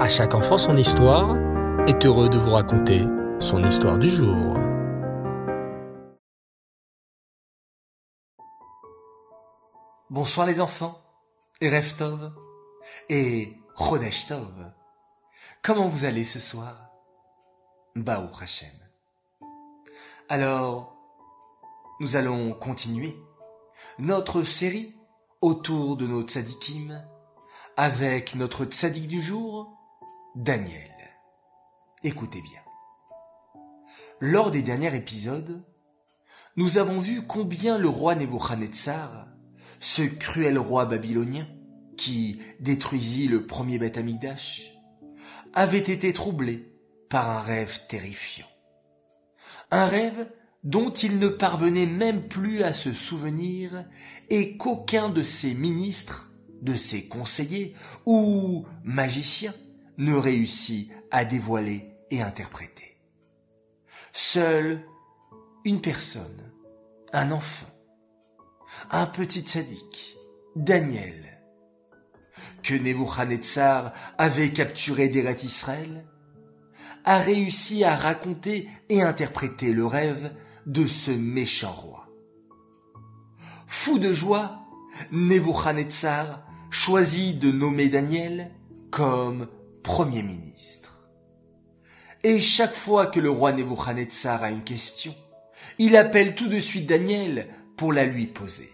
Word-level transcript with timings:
À 0.00 0.08
chaque 0.08 0.34
enfant 0.34 0.56
son 0.56 0.78
histoire 0.78 1.36
est 1.86 2.06
heureux 2.06 2.30
de 2.30 2.38
vous 2.38 2.52
raconter 2.52 3.04
son 3.38 3.62
histoire 3.62 3.98
du 3.98 4.08
jour. 4.08 4.56
Bonsoir 10.08 10.46
les 10.46 10.62
enfants, 10.62 10.98
et 11.60 11.68
Reftov, 11.68 12.32
et 13.10 13.52
Chodesh 13.76 14.26
Tov. 14.26 14.72
Comment 15.62 15.88
vous 15.88 16.06
allez 16.06 16.24
ce 16.24 16.38
soir? 16.38 16.88
Baou 17.94 18.30
Hashem. 18.40 18.72
Alors, 20.30 20.96
nous 22.00 22.16
allons 22.16 22.54
continuer 22.54 23.14
notre 23.98 24.44
série 24.44 24.96
autour 25.42 25.98
de 25.98 26.06
nos 26.06 26.22
tzadikim 26.22 27.04
avec 27.76 28.34
notre 28.34 28.64
tzadik 28.64 29.06
du 29.06 29.20
jour, 29.20 29.76
Daniel. 30.42 30.90
Écoutez 32.02 32.40
bien. 32.40 32.60
Lors 34.20 34.50
des 34.50 34.62
derniers 34.62 34.96
épisodes, 34.96 35.62
nous 36.56 36.78
avons 36.78 36.98
vu 36.98 37.26
combien 37.26 37.76
le 37.76 37.90
roi 37.90 38.14
Nebuchadnezzar, 38.14 39.26
ce 39.80 40.00
cruel 40.00 40.58
roi 40.58 40.86
babylonien 40.86 41.46
qui 41.98 42.40
détruisit 42.58 43.28
le 43.28 43.44
premier 43.44 43.78
Beth 43.78 43.98
Amikdash, 43.98 44.78
avait 45.52 45.78
été 45.78 46.14
troublé 46.14 46.72
par 47.10 47.28
un 47.28 47.40
rêve 47.40 47.78
terrifiant. 47.88 48.48
Un 49.70 49.84
rêve 49.84 50.26
dont 50.64 50.90
il 50.90 51.18
ne 51.18 51.28
parvenait 51.28 51.84
même 51.84 52.28
plus 52.28 52.62
à 52.62 52.72
se 52.72 52.94
souvenir 52.94 53.84
et 54.30 54.56
qu'aucun 54.56 55.10
de 55.10 55.22
ses 55.22 55.52
ministres, 55.52 56.32
de 56.62 56.74
ses 56.74 57.08
conseillers 57.08 57.74
ou 58.06 58.64
magiciens 58.84 59.52
ne 59.98 60.14
réussit 60.14 60.90
à 61.10 61.24
dévoiler 61.24 61.90
et 62.10 62.22
interpréter. 62.22 62.96
Seule 64.12 64.82
une 65.64 65.80
personne, 65.80 66.52
un 67.12 67.30
enfant, 67.30 67.66
un 68.90 69.06
petit 69.06 69.42
sadique, 69.42 70.16
Daniel, 70.56 71.42
que 72.62 72.74
Nebuchadnezzar 72.74 73.92
avait 74.18 74.52
capturé 74.52 75.08
d'Eret 75.08 75.38
Israël, 75.42 76.04
a 77.04 77.18
réussi 77.18 77.84
à 77.84 77.94
raconter 77.94 78.68
et 78.88 79.02
interpréter 79.02 79.72
le 79.72 79.86
rêve 79.86 80.32
de 80.66 80.86
ce 80.86 81.10
méchant 81.10 81.72
roi. 81.72 82.08
Fou 83.66 83.98
de 83.98 84.12
joie, 84.12 84.66
Nebuchadnezzar 85.12 86.44
choisit 86.70 87.38
de 87.38 87.50
nommer 87.50 87.88
Daniel 87.88 88.50
comme 88.90 89.48
Premier 89.82 90.22
ministre. 90.22 91.10
Et 92.22 92.40
chaque 92.40 92.74
fois 92.74 93.06
que 93.06 93.20
le 93.20 93.30
roi 93.30 93.52
Nebuchadnezzar 93.52 94.42
a 94.42 94.50
une 94.50 94.64
question, 94.64 95.14
il 95.78 95.96
appelle 95.96 96.34
tout 96.34 96.48
de 96.48 96.60
suite 96.60 96.86
Daniel 96.86 97.48
pour 97.76 97.92
la 97.92 98.04
lui 98.04 98.26
poser. 98.26 98.70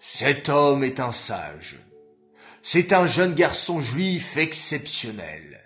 Cet 0.00 0.48
homme 0.48 0.84
est 0.84 1.00
un 1.00 1.10
sage. 1.10 1.80
C'est 2.62 2.92
un 2.92 3.06
jeune 3.06 3.34
garçon 3.34 3.80
juif 3.80 4.36
exceptionnel. 4.36 5.60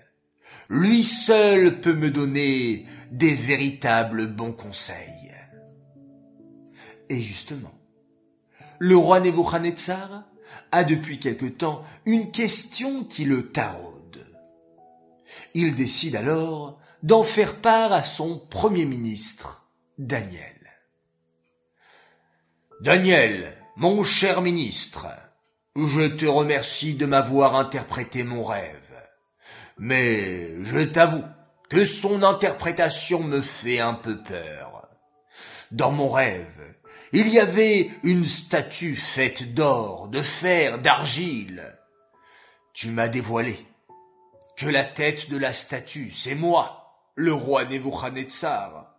Lui 0.71 1.05
seul 1.05 1.81
peut 1.81 1.95
me 1.95 2.11
donner 2.11 2.87
des 3.11 3.35
véritables 3.35 4.27
bons 4.29 4.53
conseils. 4.53 5.33
Et 7.09 7.21
justement, 7.21 7.75
le 8.79 8.97
roi 8.97 9.21
Nebuchadnezzar 9.21 10.25
a 10.73 10.85
depuis 10.85 11.19
quelque 11.19 11.47
temps 11.47 11.85
une 12.07 12.31
question 12.31 13.05
qui 13.05 13.25
le 13.25 13.51
taraude. 13.51 14.27
Il 15.55 15.77
décide 15.77 16.17
alors 16.17 16.79
d'en 17.03 17.23
faire 17.23 17.57
part 17.57 17.93
à 17.93 18.03
son 18.03 18.39
premier 18.39 18.85
ministre, 18.85 19.69
Daniel. 19.99 20.55
Daniel, 22.81 23.53
mon 23.77 24.03
cher 24.03 24.41
ministre, 24.41 25.09
je 25.77 26.17
te 26.17 26.27
remercie 26.27 26.95
de 26.95 27.06
m'avoir 27.06 27.55
interprété 27.55 28.25
mon 28.25 28.45
rêve. 28.45 28.75
Mais 29.78 30.65
je 30.65 30.81
t'avoue 30.81 31.25
que 31.69 31.84
son 31.84 32.22
interprétation 32.22 33.22
me 33.22 33.41
fait 33.41 33.81
un 33.81 33.95
peu 33.95 34.22
peur. 34.22 34.89
Dans 35.71 35.93
mon 35.93 36.09
rêve, 36.09 36.75
il 37.13 37.29
y 37.29 37.39
avait 37.39 37.91
une 38.03 38.27
statue 38.27 38.97
faite 38.97 39.55
d'or, 39.55 40.09
de 40.09 40.23
fer, 40.23 40.79
d'argile. 40.79 41.79
Tu 42.75 42.91
m'as 42.91 43.09
dévoilé 43.09 43.59
que 44.57 44.67
la 44.67 44.85
tête 44.85 45.31
de 45.31 45.39
la 45.39 45.53
statue, 45.53 46.11
c'est 46.11 46.35
moi, 46.35 46.95
le 47.15 47.33
roi 47.33 47.65
Nebuchadnezzar. 47.65 48.95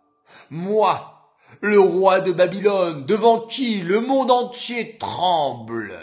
Moi, 0.48 1.20
le 1.60 1.78
roi 1.78 2.20
de 2.20 2.32
Babylone, 2.32 3.04
devant 3.06 3.40
qui 3.40 3.80
le 3.80 4.00
monde 4.00 4.30
entier 4.30 4.96
tremble. 4.98 5.98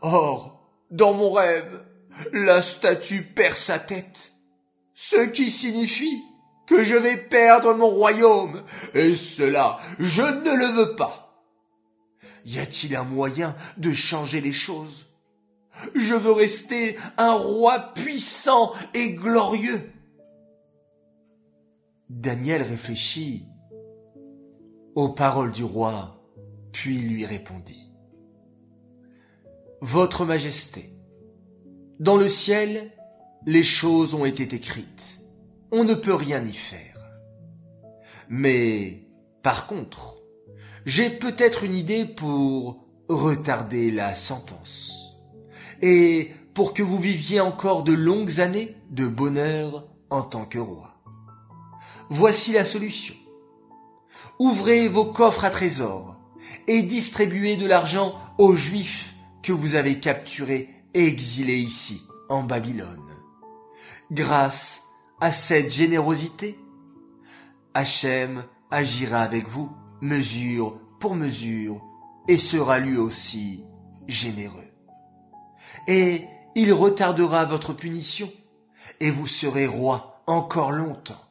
Or, 0.00 0.60
dans 0.90 1.12
mon 1.12 1.32
rêve, 1.32 1.84
la 2.32 2.62
statue 2.62 3.22
perd 3.22 3.56
sa 3.56 3.78
tête, 3.78 4.32
ce 4.94 5.28
qui 5.28 5.50
signifie 5.50 6.22
que 6.66 6.84
je 6.84 6.96
vais 6.96 7.16
perdre 7.16 7.74
mon 7.74 7.88
royaume, 7.88 8.62
et 8.94 9.14
cela, 9.14 9.78
je 9.98 10.22
ne 10.22 10.56
le 10.56 10.66
veux 10.66 10.96
pas. 10.96 11.44
Y 12.44 12.58
a-t-il 12.58 12.96
un 12.96 13.04
moyen 13.04 13.54
de 13.76 13.92
changer 13.92 14.40
les 14.40 14.52
choses? 14.52 15.06
Je 15.94 16.14
veux 16.14 16.32
rester 16.32 16.96
un 17.16 17.32
roi 17.32 17.92
puissant 17.94 18.72
et 18.94 19.14
glorieux. 19.14 19.90
Daniel 22.10 22.62
réfléchit 22.62 23.46
aux 24.94 25.08
paroles 25.08 25.52
du 25.52 25.64
roi, 25.64 26.22
puis 26.72 26.98
lui 26.98 27.24
répondit. 27.24 27.90
Votre 29.80 30.24
Majesté, 30.24 30.92
dans 31.98 32.16
le 32.16 32.28
ciel, 32.28 32.92
les 33.46 33.64
choses 33.64 34.14
ont 34.14 34.24
été 34.24 34.42
écrites. 34.54 35.21
On 35.74 35.84
ne 35.84 35.94
peut 35.94 36.14
rien 36.14 36.44
y 36.44 36.52
faire. 36.52 36.98
Mais, 38.28 39.08
par 39.42 39.66
contre, 39.66 40.18
j'ai 40.84 41.08
peut-être 41.08 41.64
une 41.64 41.72
idée 41.72 42.04
pour 42.04 42.84
retarder 43.08 43.90
la 43.90 44.14
sentence. 44.14 45.16
Et 45.80 46.30
pour 46.52 46.74
que 46.74 46.82
vous 46.82 46.98
viviez 46.98 47.40
encore 47.40 47.84
de 47.84 47.94
longues 47.94 48.40
années 48.40 48.76
de 48.90 49.06
bonheur 49.06 49.88
en 50.10 50.22
tant 50.22 50.44
que 50.44 50.58
roi. 50.58 50.94
Voici 52.10 52.52
la 52.52 52.66
solution. 52.66 53.14
Ouvrez 54.38 54.88
vos 54.88 55.06
coffres 55.06 55.46
à 55.46 55.50
trésors 55.50 56.16
et 56.66 56.82
distribuez 56.82 57.56
de 57.56 57.66
l'argent 57.66 58.14
aux 58.36 58.54
Juifs 58.54 59.14
que 59.42 59.52
vous 59.52 59.74
avez 59.74 60.00
capturés 60.00 60.68
et 60.92 61.06
exilés 61.06 61.56
ici, 61.56 62.02
en 62.28 62.42
Babylone. 62.42 63.00
Grâce 64.10 64.82
à 65.22 65.30
cette 65.30 65.70
générosité, 65.70 66.58
Hachem 67.74 68.42
agira 68.72 69.22
avec 69.22 69.46
vous, 69.46 69.70
mesure 70.00 70.80
pour 70.98 71.14
mesure, 71.14 71.80
et 72.26 72.36
sera 72.36 72.80
lui 72.80 72.96
aussi 72.96 73.64
généreux. 74.08 74.66
Et 75.86 76.24
il 76.56 76.72
retardera 76.72 77.44
votre 77.44 77.72
punition, 77.72 78.28
et 78.98 79.12
vous 79.12 79.28
serez 79.28 79.68
roi 79.68 80.24
encore 80.26 80.72
longtemps. 80.72 81.22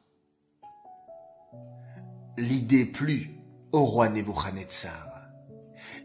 L'idée 2.38 2.86
plut 2.86 3.42
au 3.74 3.84
roi 3.84 4.08
Nebuchadnezzar. 4.08 5.28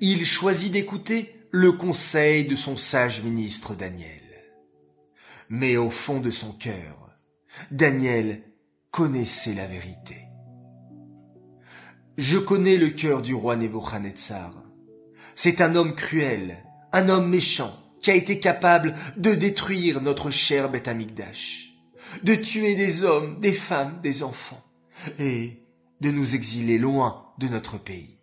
Il 0.00 0.26
choisit 0.26 0.72
d'écouter 0.72 1.40
le 1.52 1.70
conseil 1.70 2.48
de 2.48 2.56
son 2.56 2.76
sage 2.76 3.22
ministre 3.22 3.76
Daniel. 3.76 4.22
Mais 5.48 5.76
au 5.76 5.90
fond 5.90 6.18
de 6.18 6.30
son 6.30 6.50
cœur, 6.50 7.05
Daniel 7.70 8.42
connaissait 8.90 9.54
la 9.54 9.66
vérité. 9.66 10.16
Je 12.16 12.38
connais 12.38 12.76
le 12.78 12.90
cœur 12.90 13.22
du 13.22 13.34
roi 13.34 13.56
Nebuchadnezzar. 13.56 14.54
C'est 15.34 15.60
un 15.60 15.74
homme 15.74 15.94
cruel, 15.94 16.64
un 16.92 17.08
homme 17.08 17.28
méchant, 17.28 17.72
qui 18.00 18.10
a 18.10 18.14
été 18.14 18.38
capable 18.38 18.94
de 19.16 19.34
détruire 19.34 20.00
notre 20.00 20.30
cher 20.30 20.70
Beth 20.70 20.88
de 22.22 22.34
tuer 22.34 22.74
des 22.74 23.04
hommes, 23.04 23.40
des 23.40 23.52
femmes, 23.52 24.00
des 24.02 24.22
enfants, 24.22 24.64
et 25.18 25.62
de 26.00 26.10
nous 26.10 26.34
exiler 26.34 26.78
loin 26.78 27.32
de 27.38 27.48
notre 27.48 27.78
pays. 27.78 28.18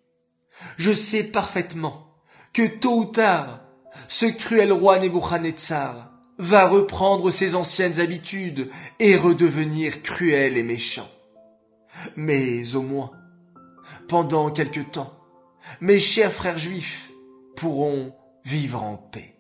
Je 0.78 0.92
sais 0.92 1.24
parfaitement 1.24 2.16
que 2.54 2.66
tôt 2.66 3.00
ou 3.00 3.06
tard, 3.06 3.62
ce 4.08 4.26
cruel 4.26 4.72
roi 4.72 5.00
Nebuchadnezzar 5.00 6.13
va 6.38 6.68
reprendre 6.68 7.32
ses 7.32 7.56
anciennes 7.56 8.00
habitudes 8.00 8.70
et 9.00 9.16
redevenir 9.16 10.02
cruel 10.02 10.58
et 10.58 10.64
méchant. 10.64 11.10
Mais 12.16 12.76
au 12.76 12.82
moins, 12.82 13.12
pendant 14.08 14.50
quelque 14.52 14.80
temps, 14.80 15.14
mes 15.80 16.00
chers 16.00 16.32
frères 16.32 16.58
juifs 16.58 17.12
pourront 17.56 18.14
vivre 18.46 18.84
en 18.84 18.98
paix. 18.98 19.36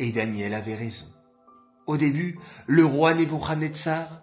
Et 0.00 0.12
Daniel 0.12 0.54
avait 0.54 0.74
raison. 0.74 1.06
Au 1.86 1.96
début, 1.96 2.38
le 2.66 2.84
roi 2.84 3.14
Nebuchadnezzar, 3.14 4.22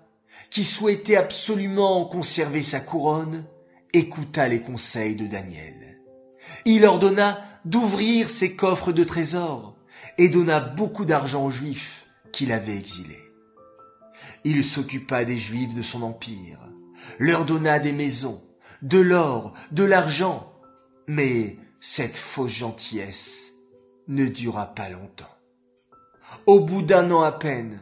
qui 0.50 0.64
souhaitait 0.64 1.16
absolument 1.16 2.06
conserver 2.06 2.64
sa 2.64 2.80
couronne, 2.80 3.46
écouta 3.92 4.48
les 4.48 4.62
conseils 4.62 5.16
de 5.16 5.26
Daniel. 5.26 6.00
Il 6.66 6.86
ordonna 6.86 7.42
d'ouvrir 7.66 8.30
ses 8.30 8.56
coffres 8.56 8.92
de 8.92 9.04
trésors 9.04 9.75
et 10.18 10.30
donna 10.30 10.60
beaucoup 10.60 11.06
d'argent 11.06 11.46
aux 11.46 11.52
Juifs 11.52 12.06
qu'il 12.32 12.52
avait 12.52 12.78
exilés. 12.78 13.32
Il 14.44 14.64
s'occupa 14.64 15.26
des 15.26 15.38
Juifs 15.38 15.74
de 15.74 15.82
son 15.82 16.02
empire, 16.02 16.60
leur 17.20 17.46
donna 17.46 17.80
des 17.80 17.92
maisons, 17.92 18.44
de 18.82 19.00
l'or, 19.00 19.54
de 19.72 19.84
l'argent, 19.84 20.54
mais 21.08 21.58
cette 21.80 22.18
fausse 22.18 22.52
gentillesse 22.52 23.54
ne 24.08 24.28
dura 24.28 24.74
pas 24.74 24.90
longtemps. 24.90 25.26
Au 26.46 26.60
bout 26.60 26.82
d'un 26.82 27.12
an 27.12 27.22
à 27.22 27.32
peine, 27.32 27.82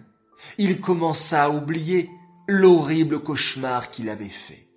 il 0.57 0.79
commença 0.79 1.43
à 1.43 1.49
oublier 1.49 2.09
l'horrible 2.47 3.21
cauchemar 3.21 3.91
qu'il 3.91 4.09
avait 4.09 4.29
fait. 4.29 4.67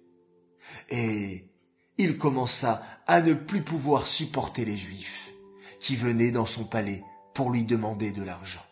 Et 0.90 1.50
il 1.98 2.18
commença 2.18 2.82
à 3.06 3.20
ne 3.20 3.34
plus 3.34 3.62
pouvoir 3.62 4.06
supporter 4.06 4.64
les 4.64 4.76
Juifs, 4.76 5.30
qui 5.80 5.96
venaient 5.96 6.30
dans 6.30 6.46
son 6.46 6.64
palais 6.64 7.02
pour 7.36 7.50
lui 7.50 7.66
demander 7.66 8.12
de 8.12 8.22
l'argent. 8.22 8.64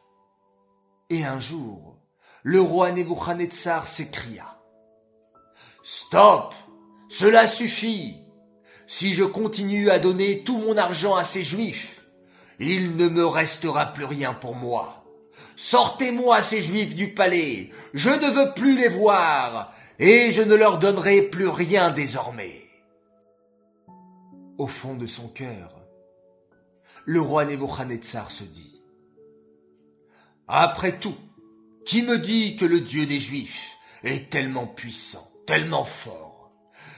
Et 1.10 1.22
un 1.22 1.38
jour, 1.38 1.98
le 2.42 2.62
roi 2.62 2.92
Nebuchadnezzar 2.92 3.86
s'écria. 3.86 4.58
Stop! 5.82 6.54
Cela 7.10 7.46
suffit! 7.46 8.16
Si 8.86 9.12
je 9.12 9.24
continue 9.24 9.90
à 9.90 9.98
donner 9.98 10.44
tout 10.44 10.56
mon 10.56 10.78
argent 10.78 11.14
à 11.14 11.24
ces 11.24 11.42
Juifs, 11.42 12.06
il 12.58 12.96
ne 12.96 13.08
me 13.08 13.26
restera 13.26 13.92
plus 13.92 14.06
rien 14.06 14.32
pour 14.32 14.56
moi. 14.56 15.04
Sortez-moi 15.56 16.40
ces 16.40 16.62
Juifs 16.62 16.94
du 16.94 17.12
palais, 17.12 17.70
je 17.92 18.08
ne 18.08 18.30
veux 18.30 18.54
plus 18.54 18.78
les 18.78 18.88
voir, 18.88 19.74
et 19.98 20.30
je 20.30 20.40
ne 20.40 20.54
leur 20.54 20.78
donnerai 20.78 21.20
plus 21.20 21.48
rien 21.48 21.90
désormais. 21.90 22.62
Au 24.56 24.66
fond 24.66 24.94
de 24.94 25.06
son 25.06 25.28
cœur, 25.28 25.83
le 27.06 27.20
roi 27.20 27.44
Nebuchadnezzar 27.44 28.30
se 28.30 28.44
dit, 28.44 28.80
Après 30.48 30.98
tout, 30.98 31.16
qui 31.84 32.02
me 32.02 32.18
dit 32.18 32.56
que 32.56 32.64
le 32.64 32.80
Dieu 32.80 33.06
des 33.06 33.20
Juifs 33.20 33.76
est 34.02 34.30
tellement 34.30 34.66
puissant, 34.66 35.30
tellement 35.46 35.84
fort? 35.84 36.52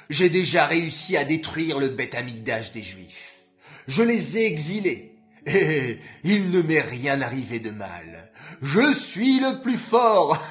J'ai 0.09 0.29
déjà 0.29 0.67
réussi 0.67 1.17
à 1.17 1.25
détruire 1.25 1.79
le 1.79 1.89
bête 1.89 2.15
amigdash 2.15 2.73
des 2.73 2.83
Juifs. 2.83 3.45
Je 3.89 4.03
les 4.03 4.39
ai 4.39 4.47
exilés, 4.47 5.17
et 5.47 5.99
il 6.25 6.51
ne 6.51 6.63
m'est 6.63 6.81
rien 6.81 7.21
arrivé 7.21 7.59
de 7.59 7.71
mal. 7.71 8.33
Je 8.63 8.93
suis 8.93 9.41
le 9.41 9.61
plus 9.61 9.79
fort. 9.79 10.41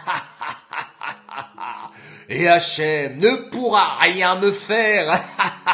Et 2.28 2.48
Hachem 2.48 3.18
ne 3.18 3.36
pourra 3.50 4.00
rien 4.00 4.40
me 4.40 4.52
faire. 4.52 5.22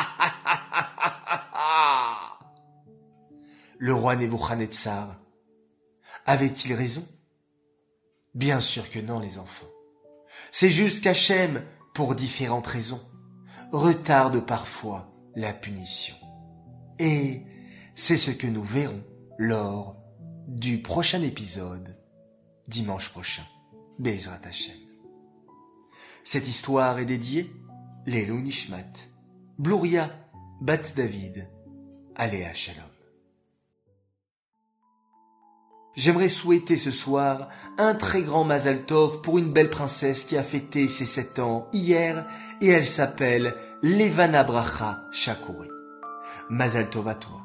le 3.81 3.95
roi 3.95 4.15
Nebuchadnezzar 4.15 5.19
avait-il 6.27 6.75
raison? 6.75 7.03
Bien 8.35 8.59
sûr 8.59 8.91
que 8.91 8.99
non, 8.99 9.19
les 9.19 9.39
enfants. 9.39 9.65
C'est 10.51 10.69
juste 10.69 11.03
qu'Hachem, 11.03 11.63
pour 11.95 12.13
différentes 12.13 12.67
raisons, 12.67 13.01
retarde 13.71 14.45
parfois 14.45 15.11
la 15.35 15.51
punition. 15.51 16.15
Et 16.99 17.41
c'est 17.95 18.17
ce 18.17 18.29
que 18.29 18.45
nous 18.45 18.63
verrons 18.63 19.03
lors 19.39 19.97
du 20.47 20.83
prochain 20.83 21.23
épisode, 21.23 21.97
dimanche 22.67 23.09
prochain. 23.09 23.43
Bezrat 23.97 24.41
Hashem. 24.45 24.77
Cette 26.23 26.47
histoire 26.47 26.99
est 26.99 27.05
dédiée 27.05 27.51
Lelou 28.05 28.39
Nishmat, 28.41 28.93
Blouria, 29.57 30.11
Bat 30.61 30.93
David, 30.95 31.49
Aléa 32.15 32.53
Shalom. 32.53 32.90
J'aimerais 35.93 36.29
souhaiter 36.29 36.77
ce 36.77 36.89
soir 36.89 37.49
un 37.77 37.95
très 37.95 38.21
grand 38.21 38.45
Mazal 38.45 38.85
Tov 38.85 39.21
pour 39.21 39.37
une 39.37 39.51
belle 39.51 39.69
princesse 39.69 40.23
qui 40.23 40.37
a 40.37 40.43
fêté 40.43 40.87
ses 40.87 41.05
sept 41.05 41.39
ans 41.39 41.67
hier 41.73 42.25
et 42.61 42.69
elle 42.69 42.85
s'appelle 42.85 43.55
Levana 43.81 44.45
Bracha 44.45 45.03
Shakouri. 45.11 45.67
Mazal 46.49 46.89
Tov 46.89 47.09
à 47.09 47.15
toi. 47.15 47.41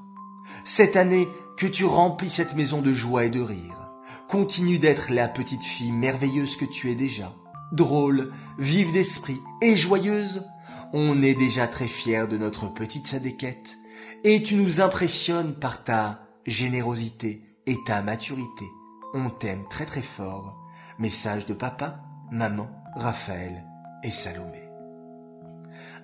Cette 0.65 0.97
année, 0.97 1.29
que 1.57 1.67
tu 1.67 1.85
remplis 1.85 2.31
cette 2.31 2.55
maison 2.55 2.83
de 2.83 2.93
joie 2.93 3.25
et 3.25 3.31
de 3.31 3.41
rire. 3.41 3.91
Continue 4.29 4.79
d'être 4.79 5.11
la 5.11 5.27
petite 5.27 5.65
fille 5.65 5.93
merveilleuse 5.93 6.57
que 6.57 6.67
tu 6.67 6.91
es 6.91 6.95
déjà. 6.95 7.35
Drôle, 7.73 8.33
vive 8.59 8.93
d'esprit 8.93 9.41
et 9.63 9.75
joyeuse. 9.75 10.47
On 10.93 11.23
est 11.23 11.35
déjà 11.35 11.67
très 11.67 11.89
fiers 11.89 12.29
de 12.29 12.37
notre 12.37 12.73
petite 12.73 13.07
Sadéquette. 13.07 13.77
Et 14.23 14.43
tu 14.43 14.55
nous 14.55 14.81
impressionnes 14.81 15.55
par 15.55 15.83
ta 15.83 16.21
générosité 16.47 17.46
et 17.67 17.83
ta 17.85 18.03
maturité. 18.03 18.67
On 19.15 19.31
t'aime 19.31 19.65
très 19.69 19.87
très 19.87 20.03
fort. 20.03 20.57
Message 20.99 21.47
de 21.47 21.55
papa, 21.55 22.01
maman, 22.31 22.69
Raphaël 22.97 23.65
et 24.03 24.11
Salomé. 24.11 24.63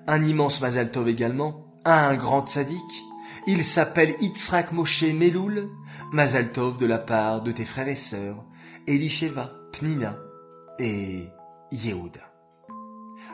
Un 0.07 0.23
immense 0.23 0.61
Mazal 0.61 0.91
Tov 0.91 1.09
également 1.09 1.67
à 1.85 2.07
un 2.07 2.17
grand 2.17 2.47
sadique 2.47 3.05
il 3.47 3.65
s'appelle 3.65 4.15
Yitzhak 4.21 4.73
Moshe 4.73 5.03
Meloul, 5.03 5.71
Mazaltov 6.13 6.79
de 6.79 6.87
la 6.87 6.99
part 6.99 7.43
de 7.43 7.51
tes 7.51 7.65
frères 7.65 7.89
et 7.89 7.97
sœurs, 7.97 8.45
Elisheva, 8.87 9.51
Pnina 9.73 10.17
et 10.79 11.29
Yehuda. 11.73 12.21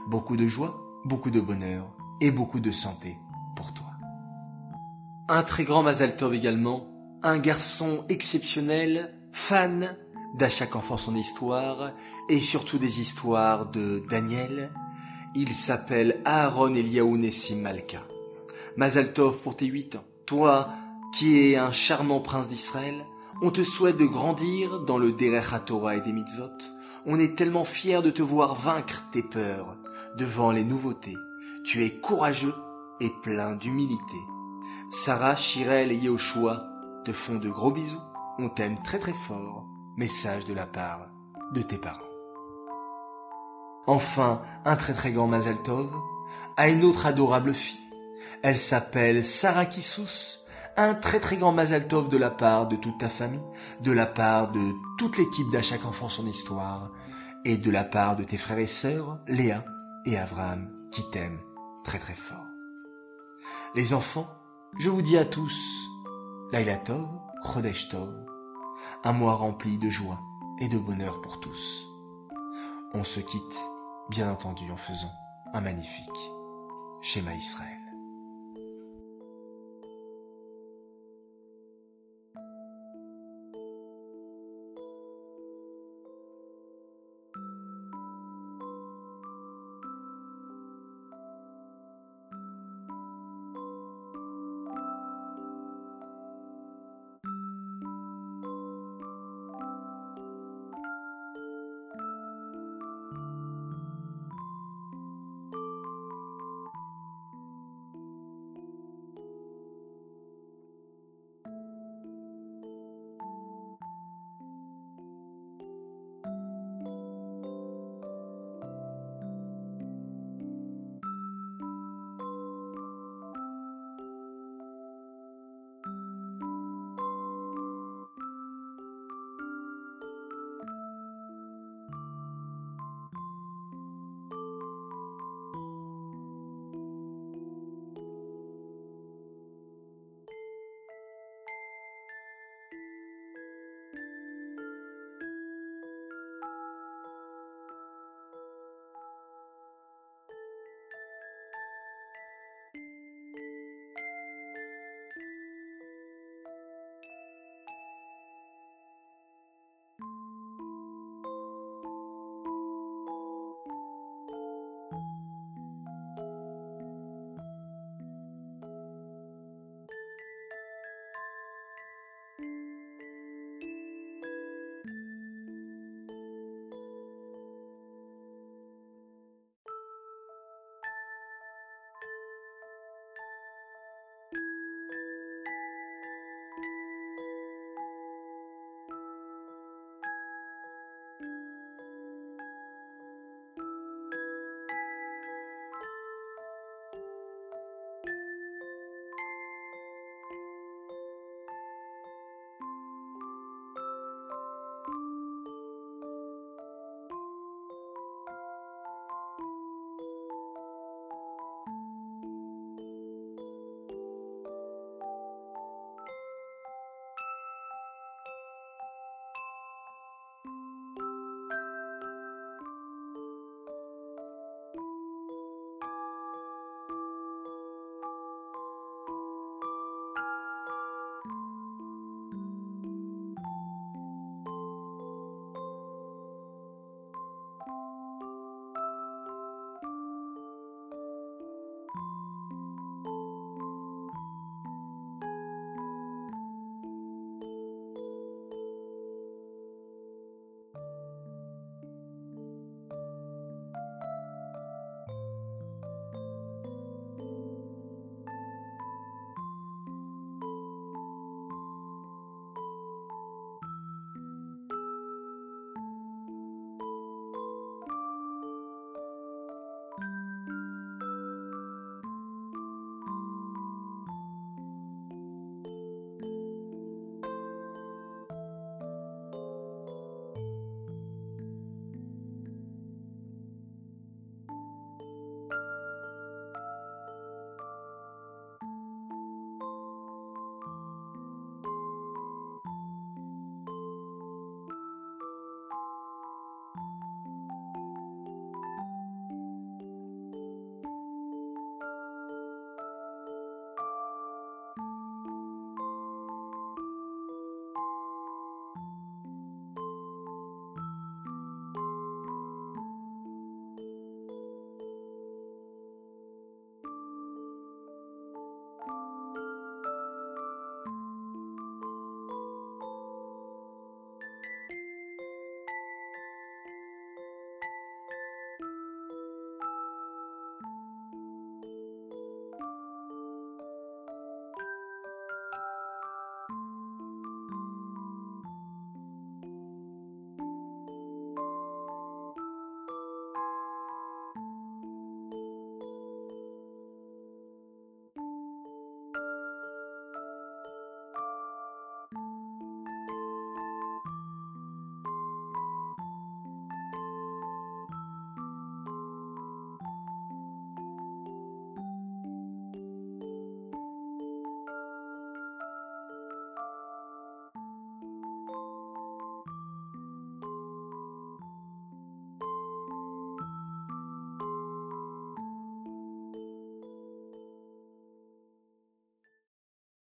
Beaucoup 0.09 0.37
de 0.37 0.47
joie, 0.47 0.81
beaucoup 1.05 1.31
de 1.31 1.41
bonheur 1.41 1.95
et 2.23 2.31
beaucoup 2.31 2.61
de 2.61 2.71
santé 2.71 3.19
pour 3.55 3.75
toi. 3.75 3.87
Un 5.29 5.43
très 5.43 5.65
grand 5.65 5.83
Mazaltov 5.83 6.33
également, 6.33 6.87
un 7.23 7.39
garçon 7.39 8.05
exceptionnel, 8.09 9.15
fan 9.33 9.97
d'à 10.37 10.49
chaque 10.49 10.77
enfant 10.77 10.97
son 10.97 11.17
histoire 11.17 11.93
et 12.29 12.41
surtout 12.41 12.79
des 12.79 13.01
histoires 13.01 13.67
de 13.67 14.03
Daniel. 14.09 14.73
Il 15.35 15.53
s'appelle 15.53 16.21
Aaron 16.25 16.75
Eliaou 16.75 17.17
Nessim 17.17 17.61
Malka. 17.61 18.07
Mazaltov 18.77 19.43
pour 19.43 19.57
tes 19.57 19.67
huit 19.67 19.97
ans. 19.97 20.05
Toi, 20.27 20.69
qui 21.17 21.39
es 21.39 21.57
un 21.57 21.73
charmant 21.73 22.21
prince 22.21 22.49
d'Israël, 22.49 23.05
on 23.43 23.51
te 23.51 23.63
souhaite 23.63 23.97
de 23.97 24.05
grandir 24.05 24.81
dans 24.81 24.99
le 24.99 25.13
Derech 25.13 25.65
Torah 25.67 25.97
et 25.97 26.01
des 26.01 26.13
mitzvot. 26.13 26.51
On 27.07 27.19
est 27.19 27.37
tellement 27.37 27.65
fiers 27.65 28.03
de 28.03 28.11
te 28.11 28.23
voir 28.23 28.55
vaincre 28.55 29.05
tes 29.13 29.23
peurs 29.23 29.77
devant 30.17 30.51
les 30.51 30.65
nouveautés. 30.65 31.17
Tu 31.65 31.85
es 31.85 31.91
courageux 31.91 32.55
et 33.01 33.11
plein 33.23 33.55
d'humilité. 33.55 34.17
Sarah, 34.91 35.37
Shirel 35.37 35.93
et 35.93 35.97
Yehoshua 35.97 36.78
font 37.13 37.37
de 37.37 37.51
gros 37.51 37.71
bisous. 37.71 38.01
On 38.39 38.49
t'aime 38.49 38.83
très 38.83 38.99
très 38.99 39.15
fort. 39.15 39.65
Message 39.97 40.45
de 40.45 40.55
la 40.55 40.67
part 40.67 41.09
de 41.53 41.63
tes 41.63 41.79
parents. 41.79 42.01
Enfin, 43.87 44.43
un 44.65 44.77
très 44.77 44.95
très 44.95 45.13
grand 45.13 45.27
Mazaltov 45.27 45.91
à 46.57 46.69
une 46.69 46.85
autre 46.85 47.07
adorable 47.07 47.55
fille 47.55 47.89
elle 48.43 48.59
s'appelle 48.59 49.25
Sarah 49.25 49.67
Kissous, 49.67 50.39
un 50.77 50.95
très 50.95 51.21
très 51.21 51.37
grand 51.37 51.53
Mazaltov 51.53 52.09
de 52.09 52.17
la 52.17 52.31
part 52.31 52.69
de 52.69 52.77
toute 52.77 52.99
ta 52.99 53.09
famille, 53.09 53.43
de 53.81 53.93
la 53.93 54.07
part 54.07 54.53
de 54.53 54.73
toute 54.99 55.19
l'équipe 55.19 55.51
d'À 55.51 55.63
chaque 55.63 55.85
enfant 55.85 56.09
son 56.09 56.27
histoire, 56.27 56.91
et 57.45 57.57
de 57.57 57.71
la 57.71 57.85
part 57.85 58.17
de 58.17 58.25
tes 58.25 58.37
frères 58.37 58.59
et 58.59 58.67
sœurs, 58.67 59.19
Léa 59.27 59.65
et 60.05 60.17
Abraham, 60.17 60.71
qui 60.93 61.09
t'aiment 61.11 61.41
très 61.85 61.99
très 61.99 62.15
fort. 62.15 62.47
Les 63.75 63.95
enfants, 63.95 64.29
je 64.79 64.91
vous 64.91 65.03
dis 65.03 65.19
à 65.19 65.25
tous, 65.25 65.89
Laila 66.51 66.79
Tov, 66.79 67.07
Chodesh 67.45 67.95
un 69.05 69.13
mois 69.13 69.35
rempli 69.35 69.77
de 69.77 69.91
joie 69.91 70.21
et 70.61 70.69
de 70.69 70.79
bonheur 70.79 71.21
pour 71.21 71.41
tous. 71.41 71.87
On 72.95 73.05
se 73.05 73.21
quitte, 73.21 73.59
bien 74.09 74.31
entendu, 74.33 74.71
en 74.71 74.77
faisant 74.79 75.13
un 75.53 75.61
magnifique 75.61 76.09
schéma 77.03 77.35
Israël. 77.35 77.78